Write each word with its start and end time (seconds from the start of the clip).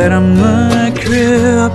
But 0.00 0.12
I'm 0.12 0.38
a 0.38 0.90
creep 0.96 1.74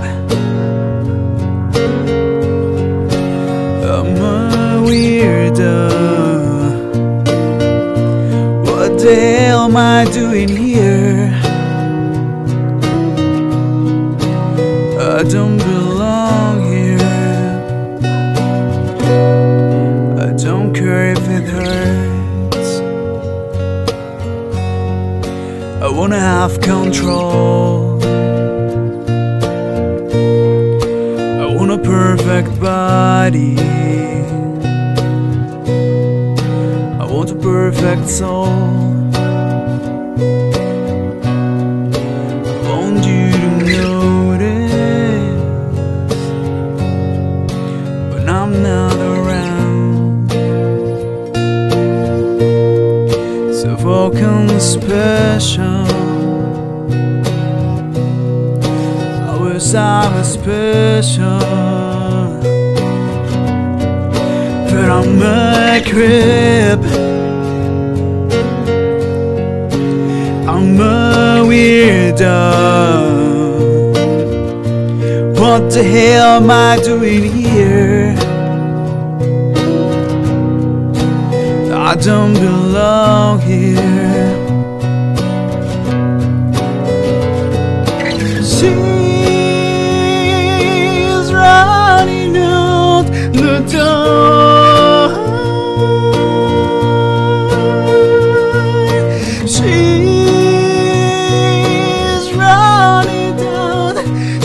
I'm 3.94 4.16
a 4.16 4.82
weirdo 4.84 5.74
What 8.66 8.98
the 8.98 9.14
hell 9.14 9.66
am 9.66 9.76
I 9.76 10.06
doing 10.10 10.48
here? 10.48 11.30
I 14.98 15.22
don't 15.22 15.58
belong 15.58 16.54
here 16.72 16.98
I 20.18 20.32
don't 20.32 20.74
care 20.74 21.12
if 21.12 21.28
it 21.28 21.44
hurts 21.44 22.80
I 25.80 25.88
wanna 25.88 26.18
have 26.18 26.60
control. 26.60 28.05
Body. 32.66 33.56
I 37.00 37.04
want 37.12 37.30
a 37.30 37.36
perfect 37.36 38.08
soul. 38.08 38.48
I 42.48 42.54
want 42.68 43.06
you 43.06 43.30
to 43.42 43.50
notice 43.76 45.40
when 48.12 48.26
I'm 48.28 48.52
not 48.70 48.98
around. 49.14 50.30
So 53.60 53.68
fucking 53.86 54.48
special. 54.58 55.86
I 59.30 59.34
wish 59.44 59.68
I 59.74 60.02
was 60.14 60.28
special, 60.32 61.40
I'm 64.88 65.20
a 65.20 65.82
crib. 65.84 66.84
I'm 70.48 70.80
a 70.80 71.44
weirdo. 71.48 72.36
What 75.38 75.70
the 75.72 75.82
hell 75.82 76.40
am 76.40 76.50
I 76.50 76.78
doing 76.82 77.32
here? 77.32 78.14
I 81.72 81.94
don't 81.96 82.34
belong 82.34 83.40
here. 83.40 84.06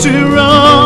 To 0.02 0.10
run, 0.34 0.81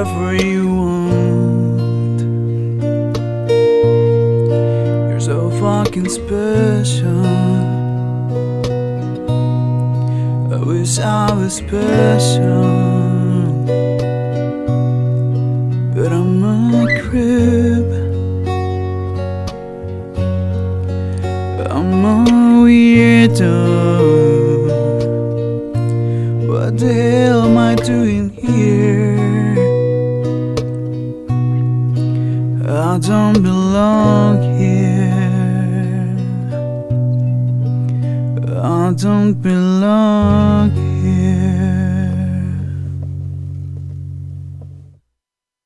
whatever 0.00 0.34
you 0.34 0.66
want. 0.66 2.20
You're 5.10 5.20
so 5.20 5.50
fucking 5.60 6.08
special. 6.08 7.26
I 10.52 10.56
wish 10.64 10.98
I 10.98 11.32
was 11.34 11.56
special. 11.56 12.64
But 15.94 16.12
I'm 16.12 16.44
a 16.44 16.86
crib. 17.02 17.90
I'm 21.70 22.04
a 22.04 22.24
weirdo. 22.64 23.56
What 26.48 26.78
the 26.78 26.92
hell 26.92 27.42
am 27.44 27.58
I 27.58 27.74
doing 27.74 28.09
don't 33.00 33.42
belong 33.42 34.42
here. 34.58 36.16
I 38.62 38.92
don't 38.92 39.32
belong 39.40 40.70
here. 40.70 41.49